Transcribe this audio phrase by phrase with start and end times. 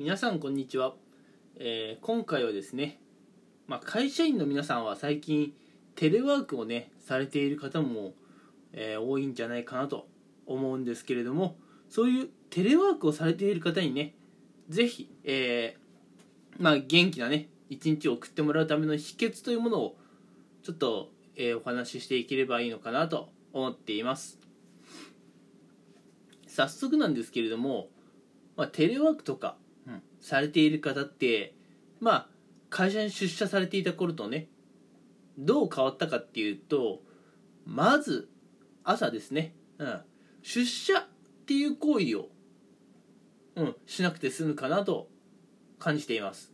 [0.00, 0.94] 皆さんこんにちは、
[1.56, 2.98] えー今回はですね、
[3.66, 5.52] まあ、会社員の皆さんは最近
[5.94, 8.14] テレワークをねされている方も、
[8.72, 10.08] えー多いんじゃないかなと
[10.46, 11.58] 思うんですけれども
[11.90, 14.14] そういうテレワークをされている方にね
[14.70, 19.96] ぜひ、えーまあ、元気なね一日を送ってもらうための秘訣というものを
[20.62, 24.38] ちょっと、えお話ししていければいいのかなと思っています。
[26.46, 27.88] 早速なんですけれども、
[28.56, 29.56] まあ、テレワークとか、
[30.20, 31.54] されている方って
[32.00, 32.28] まあ
[32.68, 34.48] 会社に出社されていた頃とね
[35.38, 37.00] どう変わったかっていうと
[37.66, 38.28] まず
[38.84, 40.00] 朝ですね、うん、
[40.42, 41.04] 出社っ
[41.46, 42.28] ていう行為を、
[43.56, 45.08] うん、しなくて済むかなと
[45.78, 46.52] 感じています。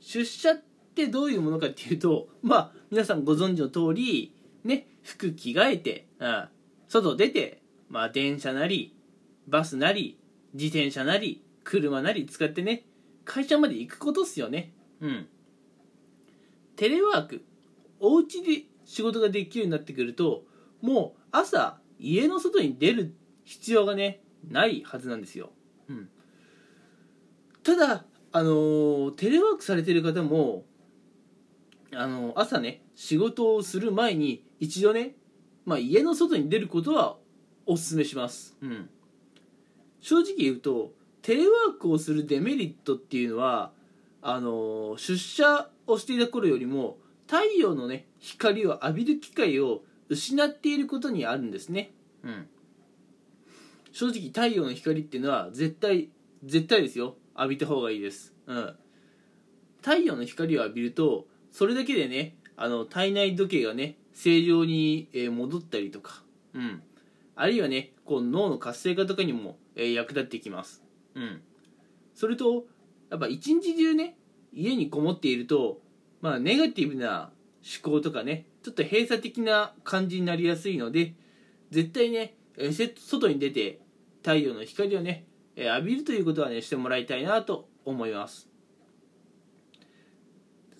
[0.00, 0.62] 出社っ
[0.94, 6.48] てどういうものかっていうとまあ皆さんご存知の通りね服着替えて、うん、
[6.88, 8.96] 外出てまあ電車なり
[9.46, 10.18] バスなり
[10.54, 12.86] 自転車なり車なり使ってね
[13.24, 14.74] 会社まで行くことっすよね。
[15.00, 15.26] うん。
[16.76, 17.44] テレワーク
[18.00, 20.44] お家で仕事ができるようになってくると
[20.82, 25.50] もう朝家の外に出る必要がねないはずなんですよ、
[25.88, 26.08] うん、
[27.62, 30.64] ただあのーテレワークされてる方も
[31.94, 35.14] あのー朝ね仕事をする前に一度ね、
[35.64, 37.16] まあ、家の外に出ることは
[37.66, 38.90] おすすめします、うん、
[40.00, 40.92] 正直言うと
[41.24, 43.72] テレワークをするデメリットっていうのは
[44.20, 49.80] あの出社をしていた頃よりも太陽のね光を浴びる機会を
[50.10, 52.46] 失っていることにあるんですね、うん、
[53.90, 56.10] 正直太陽の光っていうのは絶対
[56.44, 57.16] 絶対ですよ。
[57.36, 58.76] 浴びた方がいいです、うん、
[59.80, 66.82] 太陽の光を浴びるとそれだけでねあの体内時計がね正常にえー戻ったりとか、うん、
[67.34, 70.83] あるいはねこう脳の活性化とかにも、えー役立ってきます、
[71.14, 71.42] うん、
[72.14, 72.66] それと
[73.10, 74.16] やっぱ一日中ね
[74.52, 75.80] 家にこもっていると
[76.20, 77.30] まあネガティブな
[77.82, 81.14] 思考とかねちょっと閉鎖的な感じになりやすいので
[81.70, 82.34] 絶対ね
[82.98, 83.80] 外に出て
[84.22, 85.26] 太陽の光をね
[85.56, 88.48] えー浴びるということはねしてもらいたいなと思います。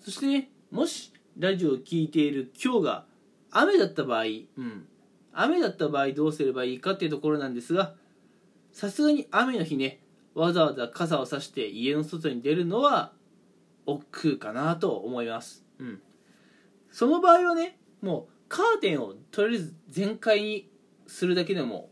[0.03, 3.05] そしてねもしラジオを聴いている今日が
[3.51, 4.27] 雨だった場合、う
[4.61, 4.87] ん、
[5.33, 7.93] 雨だった場合どうすればいいかっていうところなんですが
[8.71, 9.99] さすがに雨の日ね
[10.35, 13.13] わざわざ傘を差して家の外に出るのは
[13.85, 16.01] 億劫かなと思います、うん、
[16.91, 20.69] その場合はねもうカーテンをとりあえず全開に
[21.07, 21.89] するだけでも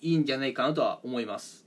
[0.00, 1.66] いいんじゃないかなとは思います。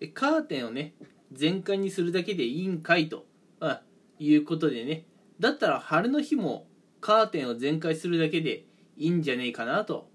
[0.00, 0.94] えカーテンをね
[1.32, 3.26] 全開にするだけでいいんかいと、
[3.60, 3.82] あ、
[4.18, 5.06] いうことでね。
[5.40, 6.66] だったら晴れの日も
[7.00, 8.64] カーテンを全開するだけで
[8.96, 10.08] いいんじゃねえかなと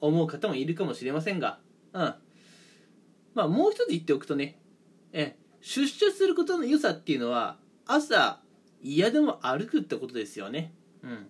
[0.00, 1.58] 思う方もいるかもしれませんが、
[1.92, 2.14] うん、
[3.34, 4.58] まあもう一つ言っておくとね
[5.12, 8.40] え出社することの良さっていうのは朝
[8.82, 10.72] 嫌でも歩くってことですよね。
[11.02, 11.26] うん。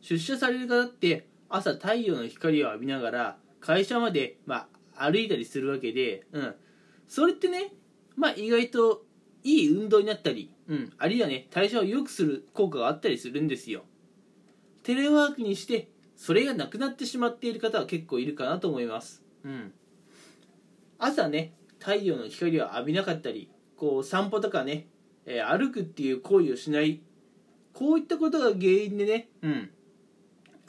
[0.00, 6.54] 出社される方って朝太陽の光を浴びながら会社まで、まあ、歩いたりするわけで、うん、
[7.08, 7.72] それってね、
[8.16, 9.04] まあ、意外と
[9.42, 13.84] いい運動になったり、うん、あるいはね代謝を良くする効果があったりするんですよ。
[14.82, 19.72] テレワークにしてそれがなくなってしまっている方は結構いるかなと思います、うん、
[20.98, 24.86] 朝ね太陽の光を浴びなかったりこう散歩とかね、
[25.26, 27.00] えー歩くっていう行為をしない。
[27.72, 29.70] こういったことが原因でね、うん、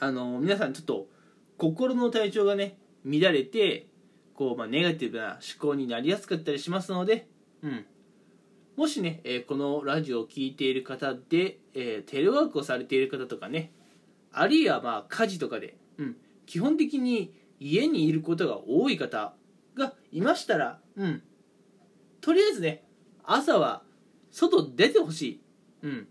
[0.00, 1.06] あの皆さんちょっと
[1.56, 3.86] 心の体調がね乱れて
[4.34, 7.28] こう、まあ、ネガティブな思考になりやすかったりしますので、
[7.62, 7.86] うん、
[8.76, 13.70] もしね、えーこのラジオを聴いている方で、えーテレワークをされている方とかね
[14.32, 19.32] あるいはまあ家事とかで、うん、基本的に家にいることが多い方
[20.16, 21.22] いましたら、うん、
[22.22, 22.84] とりあえずね
[23.22, 23.82] 朝は
[24.30, 25.40] 外出てほしい、
[25.82, 26.08] うん、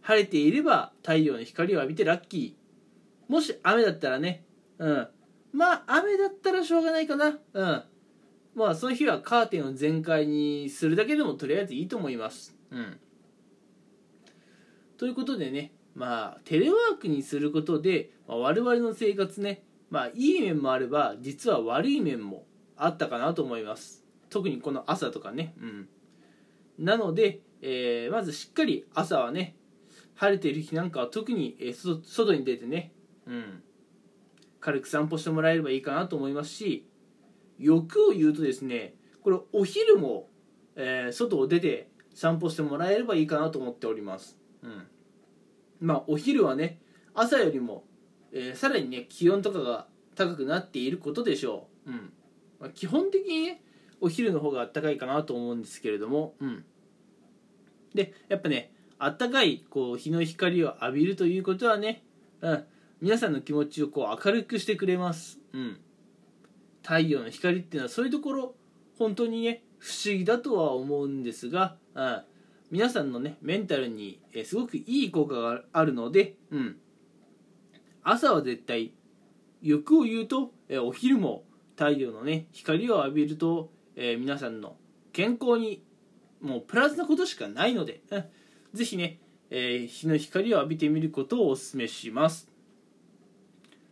[0.00, 3.32] 晴れていれば太陽の光を浴びてラッキー。
[3.32, 4.44] もし雨だったらね、
[4.78, 5.08] うん、
[5.52, 7.82] まあ雨だったらしょうがないかな、うん、
[8.54, 13.00] まあその日はカーテンを全開にするだけでもとりあえずいいと思います、うん、
[14.96, 22.46] ということでねまあテレワークにすることで、まあ、我々の生活ねまあいい面もあれば実は悪い面も
[22.78, 24.04] あったかなと思います。
[24.30, 25.54] 特にこの朝とかね。
[25.60, 25.88] うん。
[26.78, 29.56] なので、えーまずしっかり朝はね
[30.14, 32.92] 晴れている日なんかは特に、えー外に出てね、
[33.26, 33.62] うん、
[34.60, 36.86] 軽く散歩してもらえればいいかなと思いますし
[37.58, 40.28] 欲を言うとですねこれお昼も、
[40.76, 44.86] えー外を出て散歩してもらえればいいかなと思っております、うん、
[45.80, 46.80] まあお昼はね
[47.14, 47.82] 朝よりも、
[48.32, 52.12] えーさらにね気温とかが高くなっていることでしょう、うん。
[52.60, 53.62] まあ、基本的にね
[54.00, 56.64] お昼の方があったかいかなと思うんですけれども、うん、
[57.94, 62.02] でやっぱねあったかいこう日の光を浴びるということはね、
[62.40, 62.64] うん、
[63.00, 65.80] 皆さんの気持ちをこう明るくしてくれます、うん、
[66.82, 68.54] 太陽の光っていうのはそういうところ
[68.98, 72.22] 本当にね不思議だとは思うんですが、うん、
[72.72, 76.76] 皆さんのねメンタルにすごくいい効果があるので、うん、
[78.02, 78.92] 朝は絶対
[79.62, 80.52] 欲を言うと
[80.82, 81.44] お昼も
[81.78, 84.74] 太陽のね光を浴びると、えー、皆さんの
[85.12, 85.80] 健康に
[86.42, 88.24] もうプラスなことしかないので、うん、
[88.74, 89.20] ぜひね、
[89.50, 92.48] えー、日の光を浴びてみることをお勧めします。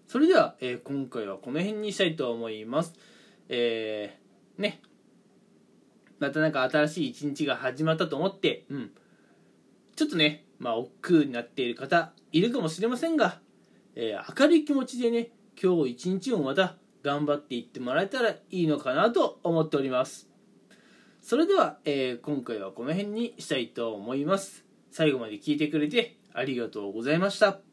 [0.08, 2.92] それでは、えー、今回はこの辺にしたいと思います。
[3.48, 4.80] えー、ね。
[6.18, 8.90] またなんか新しい一日が始まったと思って、うん、
[9.94, 13.40] ちょっとね、まあ、億劫になっている方いるかもしれませんが、
[13.94, 15.28] えー、明るい気持ちでね、
[15.60, 20.28] 今日一日をまた頑張っていってもらえたらいいのかなと思っております。
[21.22, 24.64] それでは、えー、今回はこの辺にしたいと思います。
[24.90, 27.65] 最後まで聞いてくれてありがとうございました。